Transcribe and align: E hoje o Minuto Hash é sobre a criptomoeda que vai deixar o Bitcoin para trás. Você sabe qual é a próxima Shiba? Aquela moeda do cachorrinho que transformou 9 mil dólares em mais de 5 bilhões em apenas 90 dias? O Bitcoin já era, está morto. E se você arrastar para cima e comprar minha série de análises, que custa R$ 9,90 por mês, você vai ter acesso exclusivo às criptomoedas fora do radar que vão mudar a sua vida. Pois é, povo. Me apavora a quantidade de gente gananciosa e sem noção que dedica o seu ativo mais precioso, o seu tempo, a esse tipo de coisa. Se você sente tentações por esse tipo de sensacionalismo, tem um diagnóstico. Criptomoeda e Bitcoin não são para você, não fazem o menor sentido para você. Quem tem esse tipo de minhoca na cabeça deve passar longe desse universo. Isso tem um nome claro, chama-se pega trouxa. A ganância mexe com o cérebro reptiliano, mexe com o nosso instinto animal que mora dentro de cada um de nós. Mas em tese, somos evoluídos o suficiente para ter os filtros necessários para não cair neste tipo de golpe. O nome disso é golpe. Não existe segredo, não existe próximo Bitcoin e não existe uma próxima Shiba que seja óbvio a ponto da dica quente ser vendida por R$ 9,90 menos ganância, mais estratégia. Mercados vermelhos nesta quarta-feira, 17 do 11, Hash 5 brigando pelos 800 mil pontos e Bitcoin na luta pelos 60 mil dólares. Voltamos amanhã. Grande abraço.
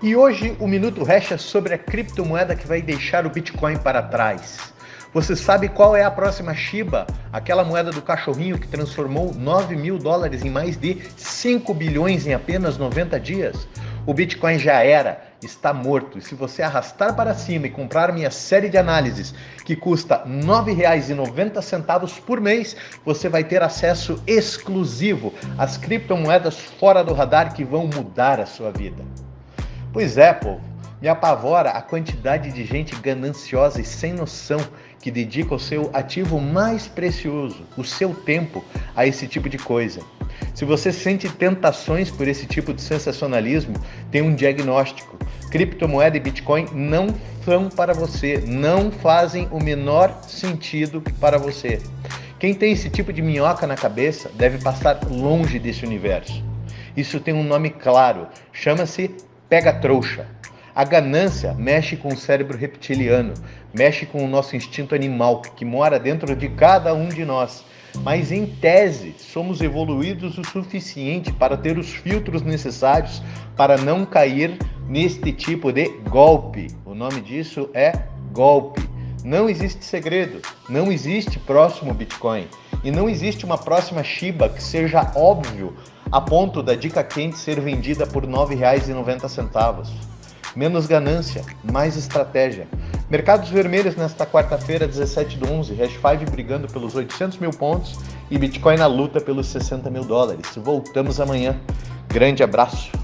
E 0.00 0.14
hoje 0.14 0.56
o 0.60 0.68
Minuto 0.68 1.02
Hash 1.02 1.32
é 1.32 1.36
sobre 1.36 1.74
a 1.74 1.78
criptomoeda 1.78 2.54
que 2.54 2.68
vai 2.68 2.80
deixar 2.80 3.26
o 3.26 3.30
Bitcoin 3.30 3.76
para 3.78 4.00
trás. 4.00 4.72
Você 5.12 5.34
sabe 5.34 5.68
qual 5.68 5.96
é 5.96 6.04
a 6.04 6.10
próxima 6.10 6.54
Shiba? 6.54 7.04
Aquela 7.32 7.64
moeda 7.64 7.90
do 7.90 8.00
cachorrinho 8.00 8.60
que 8.60 8.68
transformou 8.68 9.34
9 9.34 9.74
mil 9.74 9.98
dólares 9.98 10.44
em 10.44 10.50
mais 10.50 10.76
de 10.76 11.02
5 11.16 11.74
bilhões 11.74 12.28
em 12.28 12.32
apenas 12.32 12.78
90 12.78 13.18
dias? 13.18 13.66
O 14.06 14.14
Bitcoin 14.14 14.56
já 14.56 14.84
era, 14.84 15.20
está 15.42 15.74
morto. 15.74 16.16
E 16.16 16.22
se 16.22 16.36
você 16.36 16.62
arrastar 16.62 17.16
para 17.16 17.34
cima 17.34 17.66
e 17.66 17.70
comprar 17.70 18.12
minha 18.12 18.30
série 18.30 18.68
de 18.68 18.78
análises, 18.78 19.34
que 19.64 19.74
custa 19.74 20.22
R$ 20.22 20.30
9,90 20.30 22.20
por 22.20 22.40
mês, 22.40 22.76
você 23.04 23.28
vai 23.28 23.42
ter 23.42 23.64
acesso 23.64 24.22
exclusivo 24.28 25.34
às 25.58 25.76
criptomoedas 25.76 26.56
fora 26.78 27.02
do 27.02 27.12
radar 27.12 27.52
que 27.52 27.64
vão 27.64 27.88
mudar 27.88 28.38
a 28.38 28.46
sua 28.46 28.70
vida. 28.70 29.02
Pois 29.92 30.18
é, 30.18 30.32
povo. 30.32 30.60
Me 31.00 31.06
apavora 31.06 31.70
a 31.70 31.80
quantidade 31.80 32.50
de 32.50 32.64
gente 32.64 32.94
gananciosa 32.96 33.80
e 33.80 33.84
sem 33.84 34.12
noção 34.12 34.58
que 35.00 35.12
dedica 35.12 35.54
o 35.54 35.58
seu 35.58 35.90
ativo 35.94 36.40
mais 36.40 36.88
precioso, 36.88 37.64
o 37.76 37.84
seu 37.84 38.12
tempo, 38.12 38.64
a 38.96 39.06
esse 39.06 39.28
tipo 39.28 39.48
de 39.48 39.58
coisa. 39.58 40.00
Se 40.54 40.64
você 40.64 40.92
sente 40.92 41.28
tentações 41.28 42.10
por 42.10 42.26
esse 42.26 42.46
tipo 42.46 42.74
de 42.74 42.82
sensacionalismo, 42.82 43.74
tem 44.10 44.22
um 44.22 44.34
diagnóstico. 44.34 45.16
Criptomoeda 45.52 46.16
e 46.16 46.20
Bitcoin 46.20 46.66
não 46.72 47.06
são 47.44 47.68
para 47.68 47.94
você, 47.94 48.42
não 48.44 48.90
fazem 48.90 49.48
o 49.52 49.62
menor 49.62 50.20
sentido 50.26 51.00
para 51.20 51.38
você. 51.38 51.80
Quem 52.40 52.52
tem 52.52 52.72
esse 52.72 52.90
tipo 52.90 53.12
de 53.12 53.22
minhoca 53.22 53.66
na 53.66 53.76
cabeça 53.76 54.30
deve 54.34 54.58
passar 54.58 54.98
longe 55.08 55.60
desse 55.60 55.84
universo. 55.84 56.42
Isso 56.96 57.20
tem 57.20 57.32
um 57.32 57.44
nome 57.44 57.70
claro, 57.70 58.26
chama-se 58.52 59.14
pega 59.48 59.72
trouxa. 59.72 60.26
A 60.74 60.84
ganância 60.84 61.54
mexe 61.54 61.96
com 61.96 62.08
o 62.08 62.16
cérebro 62.16 62.56
reptiliano, 62.56 63.34
mexe 63.74 64.06
com 64.06 64.24
o 64.24 64.28
nosso 64.28 64.54
instinto 64.54 64.94
animal 64.94 65.42
que 65.42 65.64
mora 65.64 65.98
dentro 65.98 66.36
de 66.36 66.48
cada 66.50 66.94
um 66.94 67.08
de 67.08 67.24
nós. 67.24 67.64
Mas 68.02 68.30
em 68.30 68.46
tese, 68.46 69.14
somos 69.18 69.60
evoluídos 69.60 70.38
o 70.38 70.44
suficiente 70.44 71.32
para 71.32 71.56
ter 71.56 71.78
os 71.78 71.92
filtros 71.92 72.42
necessários 72.42 73.22
para 73.56 73.76
não 73.76 74.04
cair 74.04 74.56
neste 74.86 75.32
tipo 75.32 75.72
de 75.72 75.88
golpe. 76.08 76.68
O 76.84 76.94
nome 76.94 77.20
disso 77.20 77.68
é 77.74 77.92
golpe. 78.32 78.88
Não 79.24 79.48
existe 79.50 79.84
segredo, 79.84 80.40
não 80.68 80.92
existe 80.92 81.40
próximo 81.40 81.92
Bitcoin 81.92 82.46
e 82.84 82.90
não 82.90 83.08
existe 83.08 83.44
uma 83.44 83.58
próxima 83.58 84.04
Shiba 84.04 84.48
que 84.48 84.62
seja 84.62 85.10
óbvio 85.16 85.74
a 86.10 86.20
ponto 86.20 86.62
da 86.62 86.74
dica 86.74 87.02
quente 87.04 87.38
ser 87.38 87.60
vendida 87.60 88.06
por 88.06 88.24
R$ 88.24 88.30
9,90 88.30 89.86
menos 90.56 90.86
ganância, 90.86 91.44
mais 91.62 91.96
estratégia. 91.96 92.66
Mercados 93.08 93.48
vermelhos 93.48 93.96
nesta 93.96 94.26
quarta-feira, 94.26 94.86
17 94.86 95.38
do 95.38 95.50
11, 95.50 95.80
Hash 95.80 95.92
5 95.92 96.30
brigando 96.30 96.66
pelos 96.66 96.94
800 96.94 97.38
mil 97.38 97.50
pontos 97.50 97.98
e 98.30 98.36
Bitcoin 98.36 98.76
na 98.76 98.86
luta 98.86 99.20
pelos 99.20 99.46
60 99.46 99.88
mil 99.88 100.04
dólares. 100.04 100.46
Voltamos 100.56 101.20
amanhã. 101.20 101.56
Grande 102.08 102.42
abraço. 102.42 102.97